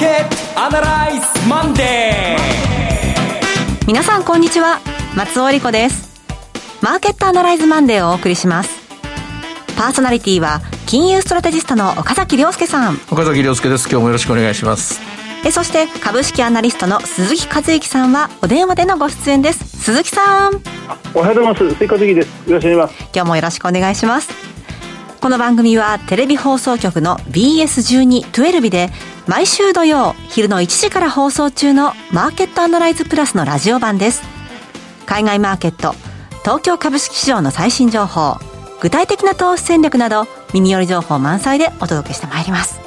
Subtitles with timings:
[0.00, 3.86] ケットアナライズマンデー。
[3.86, 4.80] 皆さんこんにちは。
[5.14, 6.22] 松尾英里子です。
[6.80, 8.80] マーケットアナライズマンデーをお送りします。
[9.76, 12.94] パーソナリティは金融ストラテジストの岡崎良介さん。
[13.10, 13.90] 岡崎良介です。
[13.90, 15.02] 今日もよろしくお願いします。
[15.44, 19.82] えそして株式アナリストの鈴木一之さんはお電話でのご出演です。
[19.82, 20.62] 鈴木さん。
[21.12, 21.68] おはようございます。
[21.74, 22.26] 鈴木一之です。
[22.48, 23.10] よろしくお願いします。
[23.12, 24.50] 今日もよろしくお願いします。
[25.20, 28.88] この番組はテレビ放送局の BS12-12 で
[29.30, 34.24] 毎週土曜昼の1時から放送中のマーケットアナライズプラスのラジオ版です。
[35.06, 35.94] 海外マーケット
[36.40, 38.38] 東京株式市場の最新情報
[38.80, 42.80] 具体的な投資戦略など耳寄り情報満載でお届けしてまいります。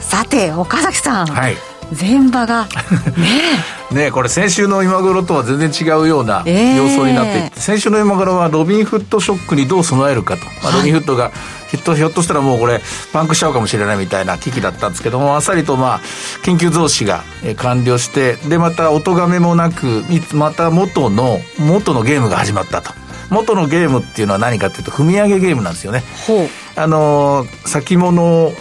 [0.00, 1.56] さて岡崎さん、はい、
[1.98, 2.66] 前場が
[3.92, 11.30] ねねこれ先週の今頃とは全然違うような様相になっていて、えー、先週の今頃はロビンフットショックにどう備えるかと、まあ、ロビンフットが
[11.70, 12.80] ひょっとひょっとしたらもうこれ
[13.12, 16.00] パンクしちゃうかもしれないみたいな危機だったんですけどもあっさりとまあ
[16.42, 17.22] 研究増資が
[17.56, 22.92] 完了してでまた音がめもなくまた元の元のゲームが始まったと。
[23.30, 26.02] 元のゲームっていうのは何かっていうと踏み上げゲームなんですよね。
[26.76, 28.52] あの先物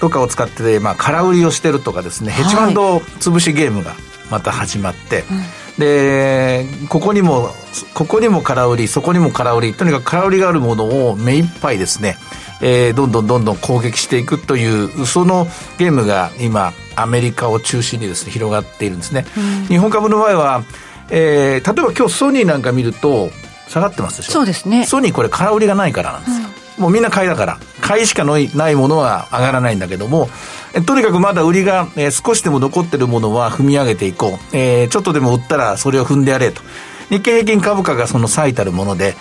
[0.00, 3.94] とかを使って、まあ、空売りをしてるとかですね、ヘッジファンド潰しゲームが
[4.30, 7.50] また始まって、うん、で、ここにも、
[7.94, 12.16] ここにも空売り、そこにも空売り、とにかく空売りがあるものを目いっぱいですね、
[12.60, 15.46] えー、どんどんどんどん攻撃していくという、その
[15.78, 19.26] ゲームが今、アメリカを中心にですね、広がっているんですね。
[19.36, 20.64] うん、日本株の場合は、
[21.10, 23.30] えー、例えば今日ソニーなんか見ると、
[23.68, 24.32] 下がってますでしょ？
[24.32, 24.86] そうですね。
[24.86, 26.47] ソニーこれ空売りがないからなんですよ。
[26.78, 28.38] うんもうみんな買いだから、買いしかな
[28.70, 30.28] いものは上がらないんだけども、
[30.74, 34.56] えとにかくまだ売りが、えー、少しでも残ってるものは踏み上げていこう。
[34.56, 36.62] えー、ちょっとでも売ったらそれを踏んでやれと。
[37.10, 39.14] 日経平均株価がその最たるもので、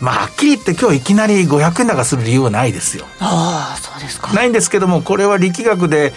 [0.00, 3.06] まあ、はっきり言って今日いきなり500円高する理由はないですよ。
[3.20, 4.32] ああ、そうですか。
[4.34, 6.12] ないんですけども、これは力学で、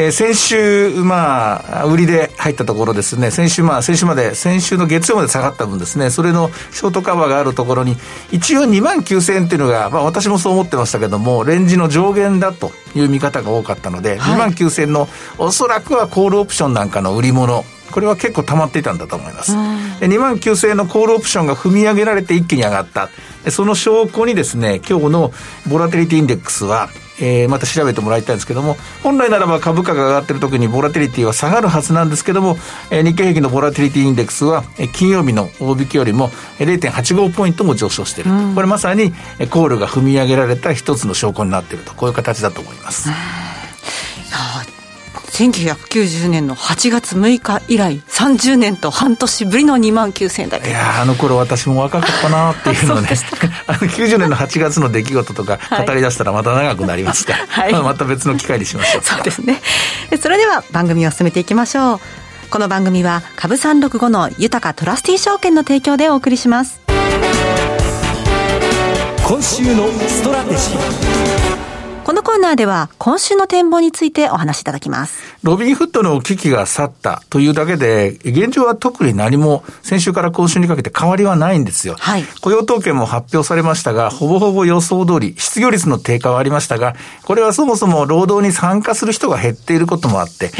[0.00, 7.96] えー、先週、まあ、売りで入ったところですね、先週、まあ、先週まで、先週の月曜まで下がった分ですね、それのショートカバーがあるところに、
[8.30, 19.50] 一応2万9000円っていうのが、まあ、私もそう思ってましたけども、レンジの上限だという見方が多かったので、はい、2万9000円の、おそらくはコールオプションなんかの売り物、これは結構溜まっていたんだと思います。
[19.98, 23.08] で2万9000円のコールオプションが踏み上げられて一気に上がった。
[23.44, 25.32] でその証拠にですね、今日の
[25.68, 26.88] ボラテリティインデックスは、
[27.20, 32.56] えー、また調べてもらいたいんですけども、本来ならば株価が上がってる時にボラテリティは下がるはずなんですけども、
[32.90, 36.28] えー、日経平均のボラテリティインデックスは、えー、金曜日の大引きよりも
[36.58, 43.10] 0.85ポイントも上昇している、うん、これまさに、えー、コールが踏み上げられた一つの証拠になっていると、こういう形だと思います。
[45.14, 53.08] 1990年の8月6日以来30年と半年ぶりの2万9000円だいやあの頃私も若かったなっていうのね。
[53.66, 59.02] あの90年の8月の出来事とか語り出したらまた長くなりますから、 はい、また別の機会にしましょう。
[59.04, 59.60] そうですね。
[60.20, 62.00] それでは番組を進めていきましょう。
[62.50, 66.80] この番組は株365の豊かトラスティー証券の提供でお送りします。
[69.26, 71.47] 今週のストラテジー
[72.08, 75.36] このコーナーでは今週の展望についてお話しいただきます。
[75.42, 81.96] ロビンフットの危機が去ったというだけで、現状は特に何も先週から今週にかけて変わりはないんですよ。
[81.98, 86.96] はい、雇用統計も発表されましたが、ほぼほぼ予想通り、失業率の低下はありましたが、
[87.26, 90.50] これはそもそも労働に参加する人が減っていることもあって、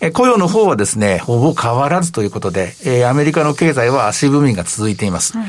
[0.00, 5.38] ええ、雇用の方はですね、ほぼ変わらずということで、えー、アメリカの経済は足踏みが続いています。
[5.38, 5.44] うん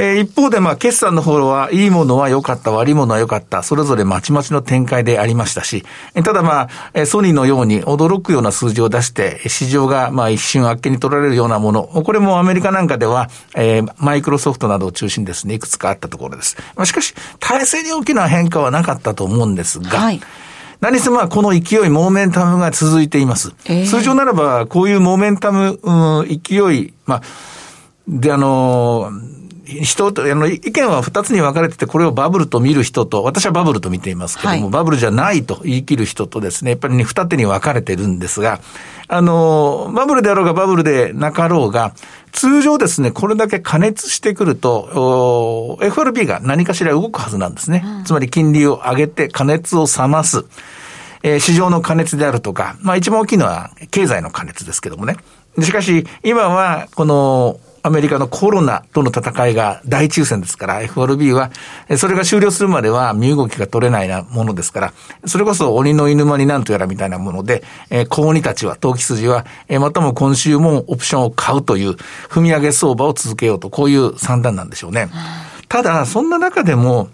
[0.00, 5.84] えー、一方で、まあ、決算の方は、いいものは良かった、悪いものは良かった、それぞれまちまちの展開でありましたし、
[6.24, 16.56] ただまあ、ソニーのように驚くような数字を出して、市場がまあ一瞬あっけに取られるようなもの、これもアメリカなんかでは、えー、マイクロソフトなどを中心ですね、いくつかあったところです。
[16.76, 20.20] まあ、しかし、体制に大きな変化はなかったと思うんですが、はい
[20.80, 23.52] 何せまあこの勢い、モーメンタムが続いています。
[23.64, 27.22] えー、通常ならば、こういうモーメンタム、うん、勢い、まあ、
[28.06, 38.60] で、あのー人と、あの、意見は二つに分かれてて、これをバブルと見る人と、私はバブルと見ていますけども、はい、バブルじゃないと言い切る人とですね、やっぱり、ね、二手に分かれてるんですが、
[39.08, 41.92] あの、バブルであろうがバブルでなかろうが、
[42.32, 47.82] 通常ですね、これだけ加熱してくると、FRB が何かしら動くはずなんですね。
[47.84, 50.44] うん、つまり金利を上げて加熱を冷ます。
[51.22, 55.16] えー、市場の加熱であるとか、まあ一番大きいのは経済の加熱ですけどもね。
[55.60, 61.50] しかし、今は、この、アメリカのコロナとの戦いが大抽選ですから、FRB は、
[61.96, 64.92] それが終了するまでは身動きが取れないなものですから、
[65.26, 71.92] それこそ鬼の犬間になんとやらみたいなもので、えー、小鬼たちは、投機筋は、えー、またも今週もオプションを買うという、
[72.28, 75.08] 踏み上げ相場を続けようと、こういう算段なんでしょうね。
[75.68, 77.08] ただ、そんな中でも、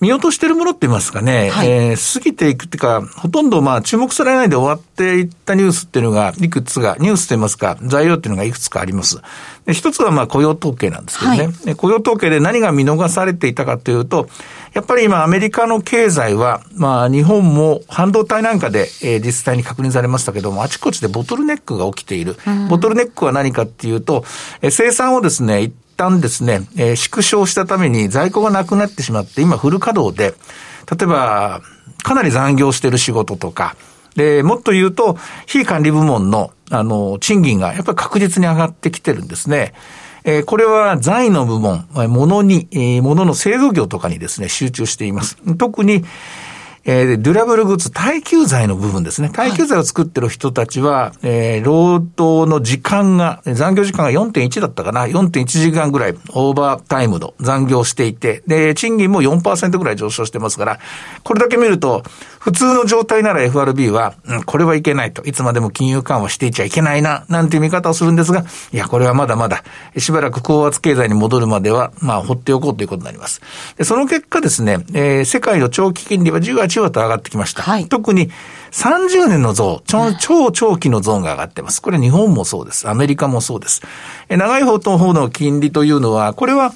[0.00, 9.22] 見落としてるものって言いますかね、はい、えー、過ぎていくっていうか、ほとんどまあ注目されないで終わっていったニュースっていうのが、いくつが、ニュースと言いますか、材料っていうのがいくつかあります。
[9.64, 14.28] で一つはまあ雇用統計なんですけどね、はい、雇用統計で何が見逃されていたかというと、
[14.74, 22.36] やっぱり今アメリカの経済は、まあ日本も半導体なんかで、えー、実際に確認されましたけども、あちこちでボトルネックが起きている。
[22.46, 24.24] うん、ボトルネックは何かっていうと、
[24.60, 30.34] えー、生産をですね、旦ですね、えー、縮小したために在庫がなくなってしまって、今フル稼働で、
[30.90, 31.62] 例えば、
[32.02, 33.76] かなり残業してる仕事とか、
[34.14, 39.74] で、もっと言うと、非管理部門の、あの、賃金がやっぱり確実に上がってきてるんですね。
[40.24, 42.68] えー、これは財の部門、物に、
[43.02, 45.36] 物の製造業とかにですね、集中しています。
[45.56, 46.04] 特に、
[46.88, 49.28] えー、デュラブルグッズ、耐久財の部分ですね。
[49.28, 60.78] 耐久財を作ってる人たちは、はい、えー、労働の時間が、残業時間が4.1だったかな、4.1時間ぐらいオーバータイムの残業していて、で、賃金も4%ぐらい上昇してますから、
[61.24, 62.04] これだけ見ると、
[62.38, 65.24] 普通の状態なら FRB は、うん、これはいけないと。
[65.24, 69.64] いつまでも金融緩和していちゃいけないな、なんていう見方をするんですが、いや、これはまだまだ、
[69.98, 73.40] しばらく高圧経済に戻るまでは、まあ、放っておこうということになります。
[73.76, 77.62] でその結果ですね、えー、世界の長期金利はじわじわと上がってきました。
[77.62, 78.30] はい、特に、
[78.70, 81.80] 30年の増、超超長期のゾーンが上がってます。
[81.80, 82.88] これ日本もそうです。
[82.88, 83.82] アメリカもそうです。
[84.28, 86.72] 長い方と方の金利というのは、これは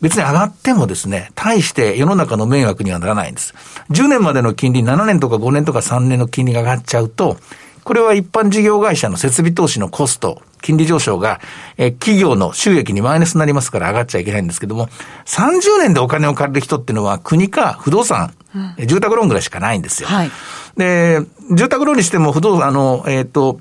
[0.00, 3.54] 別に上がってもですね、対して世の中の迷惑にはならないんです。
[3.90, 7.36] 10年までの金利、7年とか5年とか3年の金利が上がっちゃうと、
[7.86, 11.40] これは一般事業会社の設備投資のコスト、金利上昇が、
[11.76, 14.88] え企業の収益にマイナスになりますから上がっちゃいけないんですけども、
[15.24, 20.08] 30年でお金を借りる人っていうのは国か不動産、うん、住宅ローンぐらいしかないんですよ。
[20.08, 20.30] はい、
[20.76, 21.20] で、
[21.52, 23.60] 住宅ローンにしても不動産、あの、えっ、ー、と、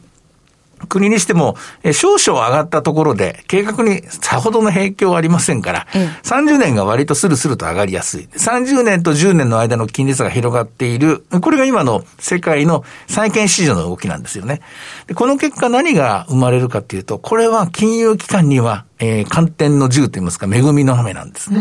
[0.88, 8.27] 国にしても、え少々上がったところで、計画にさほどの影響はありませんから、ええ、30年が割とスルスルと上がりやすい。
[8.31, 11.25] 30年と10年の間の金利差が広がっている。
[11.42, 14.62] これが今の世界の債券市場の動きなんですよね。
[15.07, 21.59] でこの結果何が生まれるかっていうと、これは金融機関には、えー、寒天の銃といいますか、恵みの雨なんですね。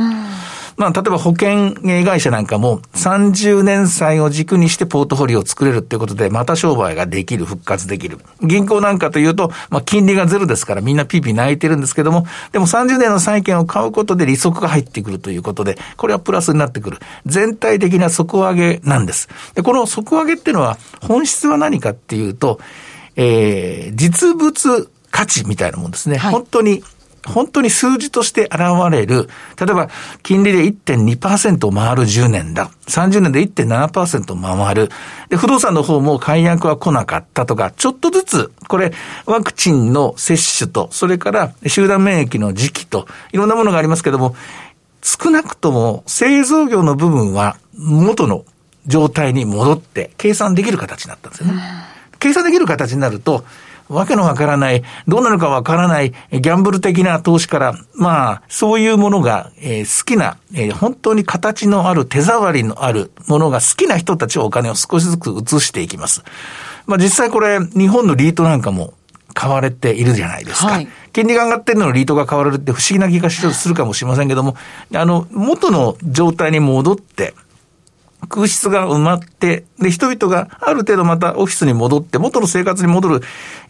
[0.77, 8.19] まあ、例えば保険会社なんかも30年債を軸にしてポートフォリオを作れるっていうことで、また商売ができる、復活できる。
[8.43, 16.99] 銀行なんかというと、まあ、金利がゼロですからみんなピーピー泣いてるんですけども、でも30年の債券を買うことで利息が入ってくるということで、これはプラスになってくる。
[17.27, 19.29] 全体的な底上げなんです。
[19.55, 22.59] で、この底上げっていうのは、本質は何かっていうと、
[23.17, 26.17] えー、実物価値みたいなもんですね。
[26.17, 26.83] はい、本当に
[27.27, 28.61] 本当に数字として現
[28.91, 29.29] れる、
[29.59, 29.89] 例えば、
[30.23, 32.71] 金利で1.2%回る10年だ。
[32.87, 34.91] 30年で1.7%回る。
[35.29, 38.93] で、不動産の方も解約は来なかったとか、ちょっとずつ、これ、
[39.27, 44.37] ワクチンの接種と、それから集団免疫の時期と、いろんなものがありますけども、
[45.03, 48.47] 少なくとも製造業の部分は元の
[48.87, 51.63] 状態に戻って計算できる形になったんですよね。
[52.19, 53.45] 計算できる形になると、
[53.89, 66.23] わけのわからない、どうなるかわからない、ギャンブル的な投資から、まあ、そういうものが、えー、好きな、えー、本当に形のある、手触りのあるものが好きな人たちをお金を少しずつ移していきます。
[66.87, 68.95] まあ実際これ、日本のリートなんかも
[69.35, 70.69] 買われているじゃないですか。
[70.69, 74.57] はい、金利が上がってるのにリートが買われるって不思議な気がするかもしれませんけども、
[74.95, 77.35] あの、元の状態に戻って、
[78.27, 83.21] 空室が埋まって、で、人々がある程度またオフィスに戻って、元の生活に戻る、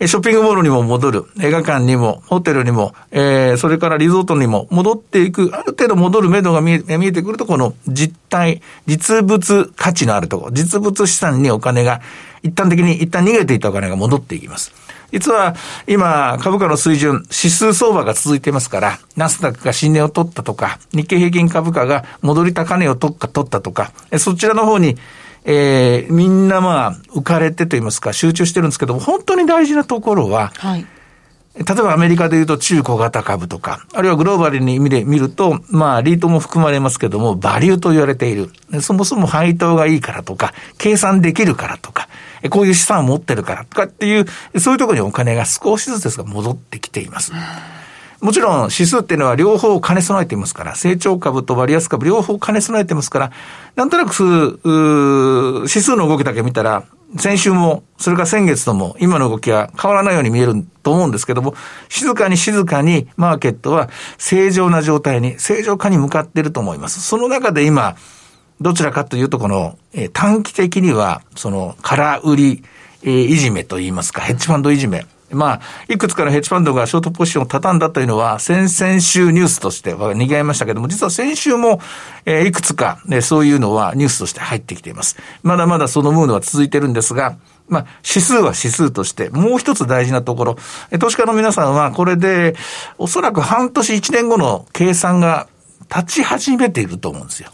[0.06, 12.00] ショッピングモールにも戻る、映画館にも、ホテルにも、えー、それからリゾートにも戻っていく、ある程度戻る目処が見え見えてくると、この実体、実物価値のあるところ、実物資産にお金が、
[12.42, 14.83] 一旦的に一旦逃げていたお金が戻っていきます。
[15.14, 15.54] 実は
[15.86, 24.96] 今株価の水準、指数相場が続いてますから、ナスダックが新値を取ったとか、日経平均株価が戻り高値を取った取ったとか、そちらの方に
[25.44, 30.86] えー、みんなまあ、浮かれてと言いますか、集中してるんですけども、本当に大事なところは、はい、
[31.54, 38.50] 例えばアメリカで言うと中小型株とか、あるいはグローバルに意味で見ると、まあ、リートも含まれますけども、バリューと言われている。
[38.80, 42.08] そもそも配当がいいからとか、計算できるからとか、
[42.50, 44.26] こういう資産を持ってるからとかっていう、
[44.58, 47.32] そういうところにお金が少しずつですが戻ってきています。
[48.20, 53.32] もちろん指数っていうのは両方兼ね備えていますから、成長株と割安株両方兼ね備えてますから、
[53.76, 54.58] なんとなく、
[55.68, 56.84] 指数の動きだけ見たら、
[57.16, 61.54] 先週も、それから先月とも、今の動きは変わらないように見えると思うんですけども、
[61.88, 67.00] 静かに静かにマーケットは正常な状態に、正常化に向かっていると思います。
[67.00, 67.96] その中で今、
[68.60, 72.64] どちらかというと、この、えー、短期的には、その、空売り、
[73.02, 75.06] えー、いじめといいますか、ヘッジファンドいじめ。
[75.34, 81.80] まあ、いくつかのヘッジファンドがショートポジションを畳んだというのは、先々週ニュースとしては賑わいましたけども、実は先週も、
[82.26, 85.16] えー、いくつか、ね、そういうのはニュースとして入ってきています。
[85.42, 87.36] まだまだそのムードは続いてるんですが、
[87.68, 90.56] まあ、指数は指数として、もう一つ大事なところ、
[91.00, 92.54] 投資家の皆さんは、これで、
[92.98, 95.48] おそらく半年一年後の計算が
[95.94, 97.50] 立ち始めていると思うんですよ。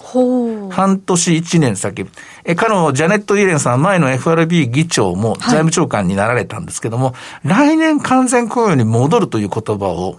[0.71, 2.07] 半年一年先。
[2.45, 7.13] え、かのジャネット・イエレンさん、前の FRB 議長も財務長官になられたんですけども、は
[7.45, 10.19] い、来年完全雇用に戻るという言葉を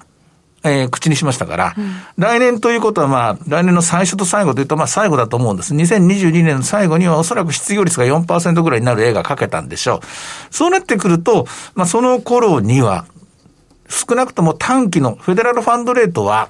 [0.63, 5.74] えー、口にしましたから、うん、来年ということはまあ、来年の最初と最後というとまあ最後だと思うんです。
[5.74, 10.00] 2022年の最後にはおそらく失業率が4%ぐらいになる絵が描けたんでしょう。
[10.54, 13.06] そうなってくると、まあその頃には、
[13.90, 16.50] 少なくとも短期のフェデラルファンドレートは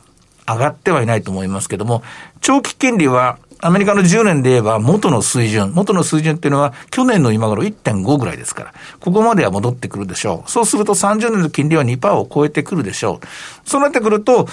[0.53, 2.03] 上がってはいないと思いますけども、
[2.41, 10.49] 長期金利はアメリカの10年で言えば元の水準、元の水準っていうのは去年の今頃1.5ぐらいですから、ここまでは戻ってくるでしょう。
[10.51, 13.69] そうすると30年の金利は2%を超えてくるでしょう。
[13.69, 14.47] そうなってくると、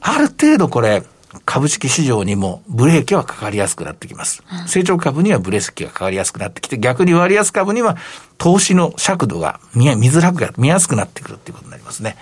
[0.00, 1.02] ある程度これ、
[1.44, 4.42] 株式市場にもブレーキはかかりやすくなってきます。
[4.66, 7.96] 成長株にはブレーキがかかりやすくなってきて、逆に割安株には
[8.38, 12.16] 投資の尺度が見見づらく、見やすくなってくるっていうことになりますね。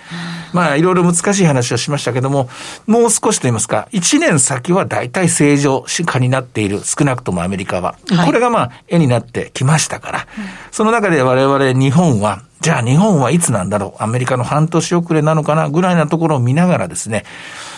[0.53, 2.49] まあ、いろいろ難しい話をしましたけども、
[2.87, 7.95] もう少しと言いますか、1年先は大体正常化になっている、少なくともアメリカは。
[8.09, 10.27] はい、これがまあ、絵になってきましたから、
[10.71, 17.23] その中で我々日本は、じゃあ日本はいつなんだろうアメリカの半年遅れなのかなぐらいなところを見ながらですね、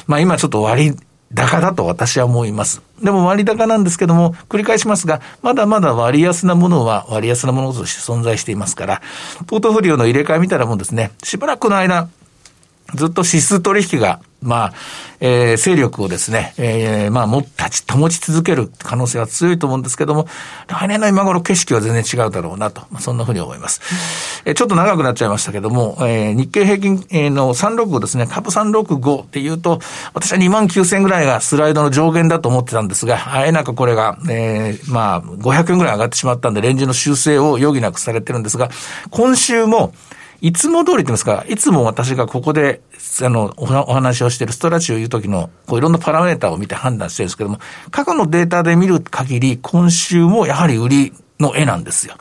[0.07, 0.95] まあ今ちょっと割
[1.33, 2.81] 高だと私は思います。
[3.03, 9.01] でも割高なんですけども、繰り返しますが、まだまだ割安なものは割安なものとして存在していますから、
[9.47, 12.09] ポートフォリオの入れ替えみたいなもんですね、しばらくの間、
[12.95, 14.73] ずっと指数取引がまあ、
[15.19, 20.27] えー、勢力をですね、えー、まあ、も、立ち、保ち続ける可能性は強いと思うんですけども、
[20.67, 23.81] 来年の今頃景色は全然違うだろうなと、まあ、そんなふうに思います。
[24.45, 29.81] えー、ちょっと長くなっちゃいましたけども、えー、日経平均の365ですね、株365っていうと、
[30.13, 38.69] 私は2万9000円ぐらいがスライドの上限だと思ってたんですが、あえなくこれが、えー、まあ、500円ぐらい上がってしまったんで、レンジの修正を余儀なくされてるんですが、
[39.09, 39.93] 今週も、
[40.41, 42.81] いつも通りって言いますか、いつも私がここで、
[43.21, 47.59] あの、お話をしているストラッチを言うときの、こういろんなパラメータを見て判断してるんですけども、
[47.91, 52.15] 過去のデータで見る限り、今週もやはり売りの絵なんですよ。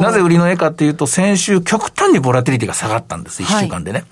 [0.00, 4.00] なぜ売りの絵かっていうと、先週極端にボラティリティが下がったんです、1週間でね。
[4.00, 4.08] はい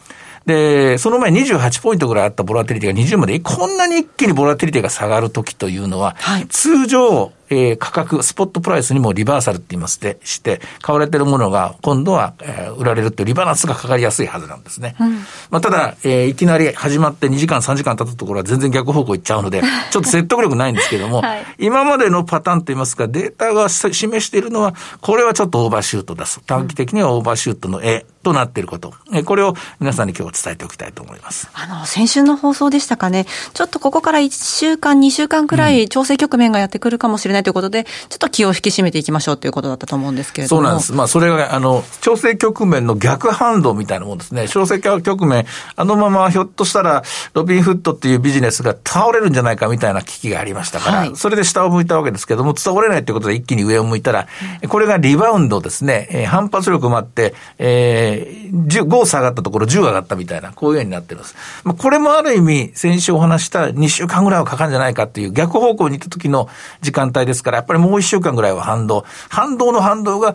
[0.46, 14.96] で、その前28ポイントぐらいあったボラティリティが20まで、こんなに一気にボラティリティが下がるときというのは、はい、通常、えー、価格、スポットプライスにもリバーサルって言いますて、して、買われてるものが今度は、えー、売られるっていうリバランスがかかりやすいはずなんですね。
[15.00, 15.14] うん、
[15.50, 26.40] まあ、ただ、えー、いきなり始まって2時間3時間経ったところは全然逆方向行っちゃうので、ちょっと説得力ないんですけども、 はい、今までのパターンと言いますか、データが示しているのは、これはちょっとオーバーシュート出す。
[26.46, 28.94] 短期的にはオーバーシュートの絵となっていること。
[29.12, 31.48] えー、これを皆さんに今日は伝えておきたいと思います。
[31.52, 40.62] あの、先週の放送でしたかね、ちょっとここから1週間、2週間くらい調整局面がやってくるかもしれないということで、うんちょっと気を引き締めていきましょうということだったと思うんですけれども。
[40.62, 40.92] そうなんです。
[40.92, 44.48] まあ、それが、あの、調整局面の逆反動みたいなもんですね。
[44.48, 54.28] 調整局面、あのままひょっとしたら、ロビンフッドっていうビジネスが倒れるんじゃないかみたいな危機がありましたから、はい、それで下を向いたわけですけども、倒れないということで一気に上を向いたら、
[54.62, 61.34] うん、これがリバウンドですね、えー、反発力もあって、えー、5下がったところ10上がったみたいな、こういうようになってるんです。
[61.64, 66.48] まあ、これもある意味、先週お話した2週間ぐらいはかかるんじゃないかっていう逆方向に行った時の
[66.82, 69.04] 時間帯ですから、やっぱりもう1週間ぐらいは反動。
[69.28, 70.34] 反動の反動が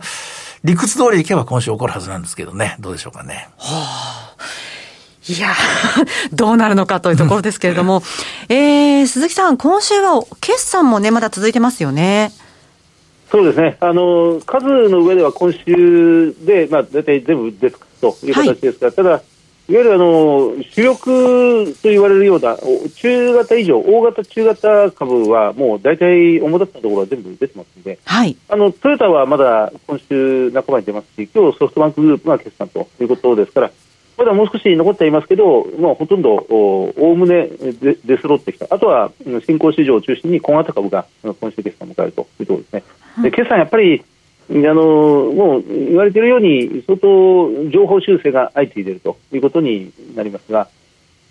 [0.64, 2.76] 理屈通りいけば今週起こるはずなんですけどね。
[2.80, 3.48] どうでしょうかね。
[3.58, 4.36] はあ
[5.28, 5.48] いや
[6.32, 8.02] どうなるのかというところですけれども、
[8.48, 12.32] えー、鈴木さん、今週は決算もね、まだ続いてますよね。
[13.30, 19.22] そうですね、あの数の上では今週で、まあ、大体全部出つくという形ですが、はい、ただ、
[19.70, 22.58] いわゆるあの主力と言われるような
[22.96, 33.70] 中型以上、大型、中型株はもう大体主だったところは全部出てますので、はい、あのトヨタはまだ今週半ばに出ますし、今日ソフトバンクグループが決算ということですから、
[34.18, 37.48] まだもう少し残っていますけど、まあ、ほとんどおおむね
[37.80, 39.12] 出出揃ってきた、あとは
[39.46, 42.82] 新興市場を中心に小型株が今週決算を迎えるというところですね。
[43.22, 44.04] で決算やっぱり
[44.50, 50.68] あのもう言われているように相当情報修正が相次いでいるということになりますが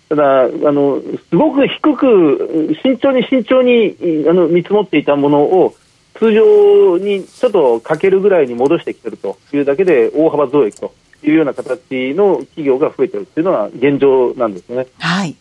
[0.08, 5.74] ただあのすごく低く慎重に慎重にあの見積もっていたものを
[6.14, 14.86] 通常にちょっとかけるぐらいに戻してきているというだけで大幅増益というような形の企業が増えているというのは現状なんですね。
[14.98, 15.36] はい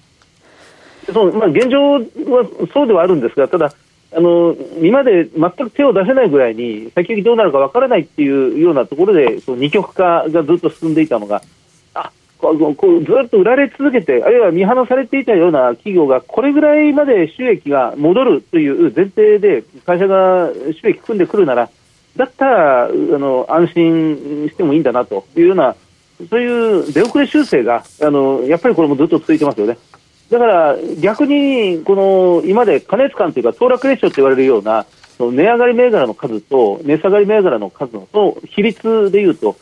[1.11, 1.99] そうまあ、現状は
[2.71, 3.73] そうではあるんですがただ
[4.11, 11.43] あの今まで全く手を出せないぐらいに先行きどうなるかわからないっていうようなところでその二極化がずっと進んでいたのが
[12.39, 20.49] こうこうずっと売られ続けて、あるいは見放されていたような企業が、これぐらいまで収益が戻るという前提で、会社が
[20.81, 21.69] 収益組んでくるなら、
[22.15, 25.75] だったらあの安心してもいいんだなというような、
[26.29, 29.77] そういう出遅れ修正があのやっぱりこれもずっと続いてますよね。
[30.29, 34.85] だから逆にこの今まで過熱感というか、騰落レシオと言われるような、
[35.19, 39.57] 値上がり銘柄の数と値下がり銘柄の数の比率でいうと、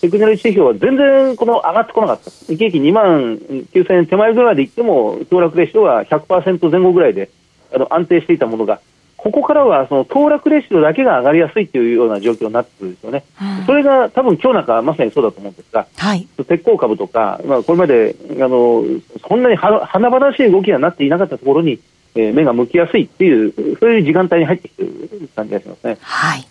[0.00, 2.30] テクノロジー指標は全然この上がってこなかった。
[2.52, 7.30] 一気2万9000円手前ぐらいでいっても、騰落レシオは100%前後ぐらいで
[7.72, 8.80] あの安定していたものが、
[9.24, 13.24] ここからはその騰落レシオだけが上がりやすいというような状況になってるんですよね。
[13.40, 18.84] うん、それが多分今日なんかまさにそうだと思うんですが、はい、鉄鋼株とか、まあ、これまであの
[19.26, 21.80] そんなに華々しい動きがなっていなかったところに、
[22.14, 25.96] えー、目が向きやすいっていう、そういう時間帯に入ってきている感じがしますね。
[26.02, 26.46] はい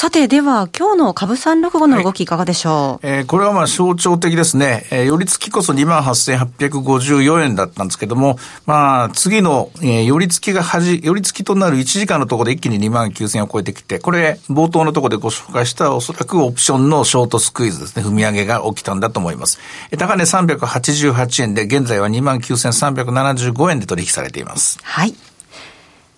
[0.00, 4.86] さて、では、今日の株365の動きいかがでしょう、はい、えー、これはまあ象徴的ですね。
[4.90, 18.02] えー、寄り付きこそ28,854円だったんですけども、まあ、次の、えー、寄り付きがはじ、寄り付きとなる1時間のところで一気に29,000円を超えてきて、これ、冒頭のところでご紹介したおそらくオプションのショートスクイーズですね。
[18.02, 19.58] 踏み上げが起きたんだと思います。
[19.90, 24.78] えー、高値388円で、現在は29,375円で取引されています。
[24.82, 25.14] はい。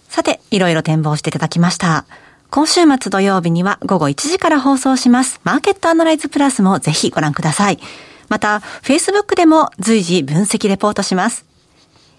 [0.08, 2.04] さて、いろいろ展望していただきました。
[2.54, 5.40] 今週末土曜日には午後1時から放送します。
[5.42, 7.78] マーケットアナライズプラスもぜひご覧ください。
[8.28, 11.46] また、Facebook でも随時分析レポートします。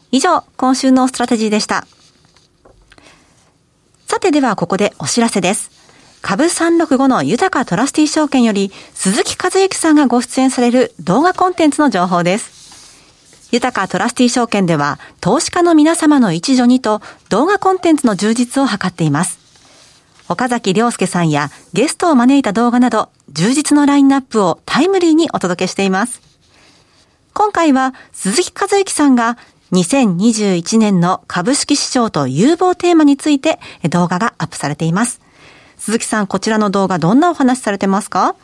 [0.09, 1.85] 以上、今週のストラテジーでした。
[4.07, 5.69] さてではここでお知らせです。
[6.23, 13.51] 株365の豊トラスティ証券より鈴木一之さんがご出演される動画コンテンツの情報です。
[13.51, 19.42] 豊トラスティ証券では投資家の皆様の一助にと動画コンテンツの充実を図っています。
[20.33, 26.21] 岡崎良介さんやゲストを招いた動画など、充実のラインナップをタイムリーにお届けしています。
[27.35, 29.37] 今回は鈴木和之さんが
[29.73, 33.59] 2021年の株式市場と有望テーマについて
[33.91, 35.21] 動画がアップされています。
[35.77, 38.35] 鈴木さん、こちらの動画どんなお話されてますか？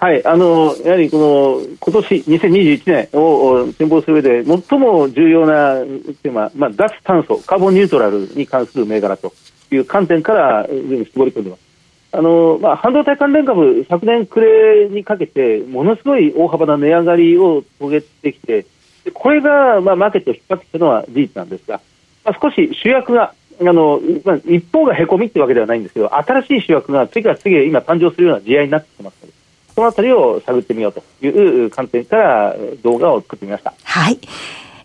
[0.00, 5.76] はい、あの、やはりこの、今年2021年を展望する上で最も重要な
[6.22, 9.32] テーマ、まあ、脱炭素、カーボンニュートラルに関する銘柄と
[9.74, 11.68] いう観点から絞り込んでます。
[12.10, 18.64] あのまあ、半導体関連株、昨年暮れにかけて、ものすごい大幅な値上がりを遂げてきて、
[19.12, 21.80] これが、まあ、マーケットを引っ張ってきたのは事実なんですが、
[22.24, 29.32] まあ、少し主役が、あのまあ、一方がへこみってわけではないんですけど、新しい主役が次から次へ今誕生するような時代になってきてますので、
[29.74, 33.74] そのあたりを探ってみようという観点から動画を作ってみました。
[33.84, 34.18] はい。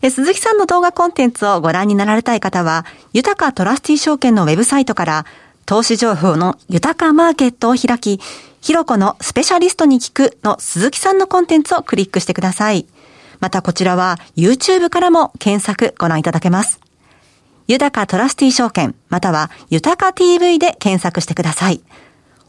[0.09, 5.25] 鈴木さんの動画コンテンツをご覧になられたい方は、豊かトラスティ証券のウェブサイトから、
[5.65, 8.19] 投資情報の豊かマーケットを開き、
[8.61, 12.85] ひろこのスペシャリストに聞くの鈴木さんのコンテンツをクリックしてください。
[13.39, 16.79] またこちらは YouTube からも検索ご覧いただけます。
[17.67, 21.81] 豊かトラスティ証券、または豊か TV で検索してください。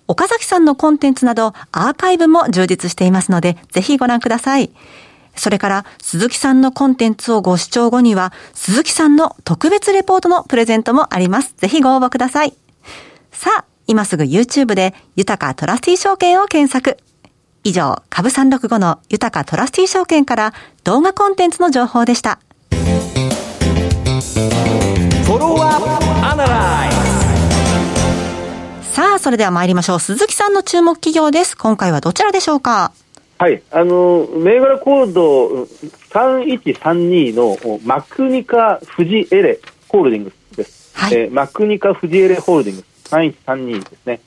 [0.06, 4.70] 岡崎さんのコンテンツなどアーカイブも充実していますので、ぜひご覧ください。
[5.36, 11.54] それから、鈴木さんのコンテンツをご視聴後には、鈴木さんの特別レポートのプレゼントもあります。
[11.56, 12.54] ぜひご応募ください。
[13.32, 16.98] さあ、今すぐ YouTube で、豊かトラスティ証券を検索。
[17.64, 22.38] 以上、株365の豊かトラスティ証券から動画コンテンツの情報でした。
[28.92, 30.00] さあ、それでは参りましょう。
[30.00, 31.56] 鈴木さんの注目企業です。
[31.56, 32.92] 今回はどちらでしょうか？
[33.36, 35.64] はい、あの銘柄コード
[36.10, 40.96] 3132のマクニカ富士エレホールディングスです。
[40.96, 44.20] はい、えー、マクニカ富士エレホールディングス3132ですね。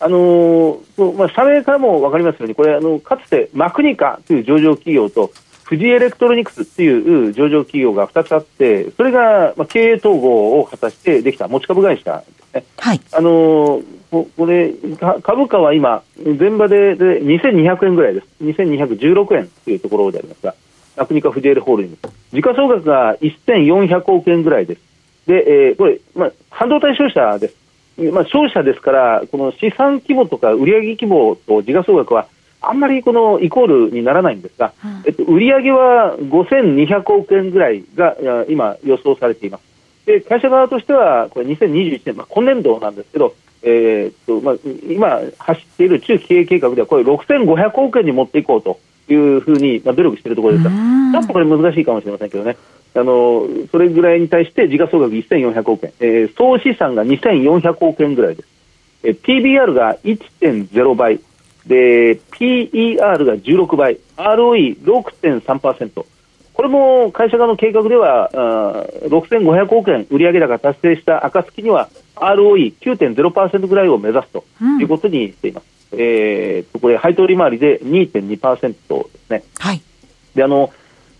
[0.00, 5.30] あのー、まあ、社名からも分かりますように、これ、あのかつてマクニカという上場企業と、
[5.68, 12.64] 富士エレクトロニクスっていう上場企業が2つあって、それが、まあ、経営統合を果たしてできた持ち株会社ですね。
[12.78, 13.84] はい、あのー
[14.22, 14.72] これ、
[15.22, 16.02] 株価は今、
[16.38, 18.26] 前場でで2200円ぐらいです。
[18.42, 20.54] 2216円というところでありますが、
[20.96, 22.34] アクニカフジェールホールディングス。
[22.34, 24.80] 時価総額が1400億円ぐらいです。
[25.26, 27.56] で、えー、これ、まあ、半導体商社です。
[28.12, 32.26] まあ、商社ですから、この資産規模とか売上規模と時価総額は、
[32.60, 38.16] あんまりこのイコールにならないんですが、うん、えっと、売上は5200億円ぐらいが
[38.48, 39.74] 今予想されています。
[40.06, 44.54] で、会社側としては、これ2021年、まあ、今年度なんですけど、えー、っとまあ、
[44.88, 48.78] 今走っている中期経営計画ではこれ6500億円に持っていこうと
[49.10, 52.56] いうふうに、まあ、努力しているところですが、ちょっとこれ難しいかもしれませんけどね、
[52.94, 58.48] あのそれぐらいに対して時価総額1400億円、えー、総資産が2400億円ぐらいです。
[59.02, 61.20] えー、PBR が1.0倍、
[61.66, 66.06] で、PER が16倍、ROE6.3%。
[66.54, 74.44] これも会社側の計画では、6500億円売上高達成した暁には ROE9.0% ぐらいを目指すと
[74.80, 75.64] いうことにしています。
[75.92, 79.42] うん、えー、これ、配当利回りで2.2%ですね。
[79.58, 79.82] はい。
[80.34, 80.72] で、あの、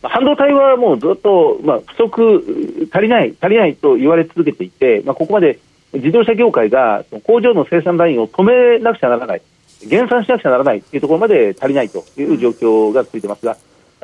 [0.02, 5.58] 半導体はもうずっと、まあ、不足、足りない、足りないと言われ続けていて、まあ、ここまで
[5.94, 9.42] 自動車業界が工場の生産ラインを止めなくちゃならない、
[9.88, 13.56] 減産しなくちゃならないというところまで足りないという状況が続いてますが、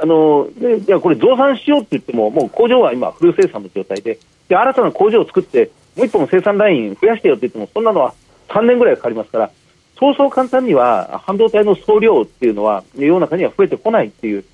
[0.02, 8.14] あのでじゃあこれ、増産しようって言っても、もう工場は今、フル生産の状態で、で新たな工場を作って、もう一本生産ライン増やしてよって言っても、そんなのは
[8.48, 9.50] 3年ぐらいかかりますから、
[9.98, 14.44] そうそう簡単には半導体の総量っていうのは、世の中には増えてこないっていう、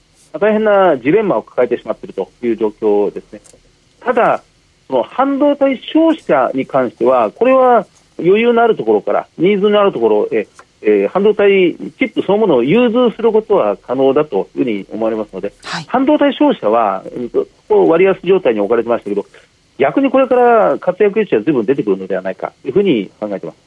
[0.41, 3.41] 大変なジレンマを抱えてしまっているという状況ですね。
[4.01, 4.43] ただ、
[4.89, 7.87] その半導体消費者に関しては、これは
[8.19, 10.49] 余裕のあるところから、ニーズのあるところへ、
[10.83, 17.05] えー、半導体チップそのものを融通することは可能だというふうに思われますので、はい、半導体消費者は、
[17.69, 19.27] 割安状態に置かれてましたけど、
[19.79, 23.67] 逆にこれから活躍余地はずいぶん出てくるのではないかというふうに考えています。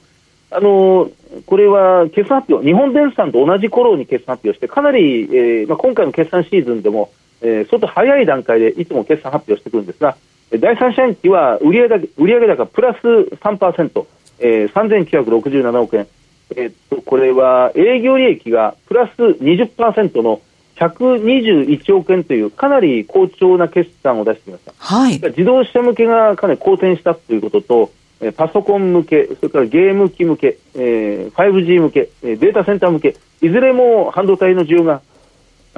[0.51, 1.11] あの
[1.45, 10.17] これは決算発表、日本電産と同じ頃に決算発表して、かなり、えーまあ、今回の決算シーズンでも、えー、相当早い段階でいつも決算発表してくるんですが、
[10.57, 14.05] 第三四半期は売上売上高プラス3%、
[14.39, 16.07] えー、3967億円、
[16.55, 20.41] えー、っとこれは営業利益がプラス20%の
[20.77, 27.91] 121億円というかなり好調な決算を出していました、はい、自動車向けがかなり好転したということと、
[28.35, 35.01] パソコン向け、それからゲーム機向け、えー、5G 向け、データセンター向け、いずれも半導体の需要が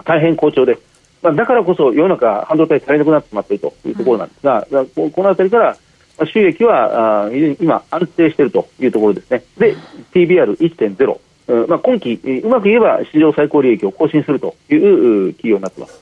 [0.05, 0.77] 大変好調で、
[1.21, 5.77] まあ、だからこそ世の中、半導体足りなくなってしまっているというところなんですが、うん、このあたりから
[6.25, 7.29] 収益はあ
[7.59, 9.43] 今、安定しているというところですね。
[9.57, 9.75] で、
[10.13, 16.01] TBR1.0、うんまあ、今期、うまく言えば史上最高利益を更新するという企業になっています。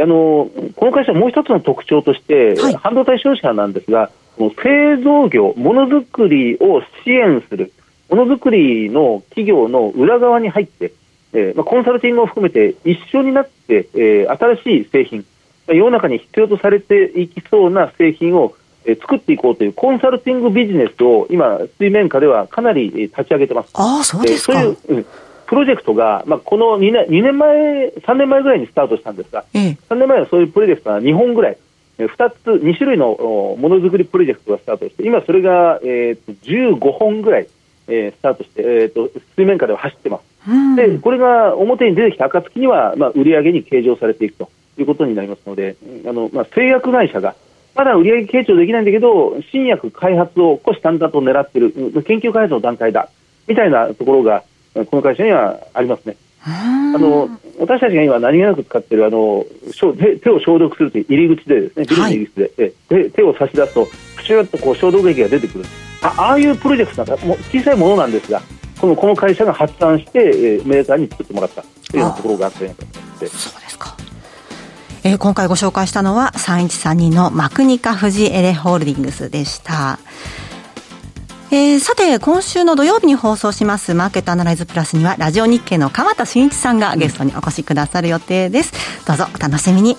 [0.00, 4.10] あのこの会社、もう一つの特徴として、はい、半導体商社なんですが、
[4.62, 7.72] 製造業、ものづくりを支援する、
[8.08, 10.92] ものづくりの企業の裏側に入って、
[11.32, 15.24] えーまあ、コンサルティングを含めて一緒になって、えー、新しい製品、
[15.66, 18.57] 世の中に必要とされていきそうな製品を、えー、
[18.96, 23.70] 作っていこうというコンサルティングビジネスを今、水面下ではかなり立ち上げてます。
[23.74, 25.06] あそうですか、えー、そういう、うん
[25.48, 31.56] プロジェクトが、まあ、この2年 ,2 年前、3年前ぐらいにスタートしたんですが、ええ、3年前はそういうプロジェクトが2本ぐらい、
[31.98, 37.46] 2つ、2種類のものづくりプロジェクトがスタートして、今それが、えー、と15本ぐらい、
[37.88, 40.76] えー、スタートして、えーと、水面下では走ってます。
[40.76, 47.34] で、これが表に出てきた暁には、まあ、売上に計上されていくということになりますので、あのまあ、製薬会社が、
[47.78, 53.08] まだ売上計上できないんだけど、新薬開発を虎視眈々と狙っている、研究開発の段階だ、
[53.46, 54.42] みたいなところが、
[54.74, 56.16] この会社にはありますね。
[56.44, 57.28] あの
[57.60, 59.46] 私たちが今、何気なく使っているあの
[59.96, 63.86] 手手を消毒するという入り口で、ですね、ビルの入り口で、はい、手手を差し出すと、
[64.16, 65.64] プシュッとこう消毒液が出てくる。
[66.02, 68.42] あ、ああいうプロジェクトなんか、もう小さいものなんですが、
[68.80, 72.58] このこの会社が発案して、えー、メーカーに作ってもらったというようなところがあって。
[72.58, 73.57] そうですか
[75.08, 79.98] えー、今回ご紹介したのは3132のマクニカ富士エレホールディングスでした。
[81.50, 88.74] えー、さて今週の土曜日に放送しますマーケットアナライズプラスにはラジオ日経の川田真一さんがゲストにお越しくださる予定です。
[89.06, 89.96] どうぞお楽しみに。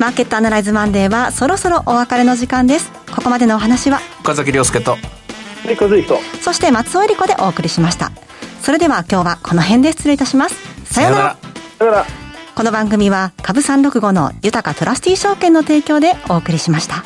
[0.00, 2.90] マーケットアナライズマンデーはそろそろお別れの時間です。
[3.14, 4.00] ここまでのお話は？
[4.22, 4.96] 岡崎亮介と。
[6.42, 8.10] そして松尾恵里子でお送りしました。
[8.60, 10.56] それでは今日はこの辺で失礼いたします。
[10.84, 11.36] さようなら。
[11.78, 12.23] さよなら
[12.54, 17.02] この番組は株365の豊かトラスティ証券の提供でお送りしました。